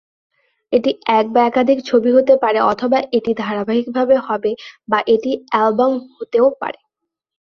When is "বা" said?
1.33-1.41, 4.87-4.99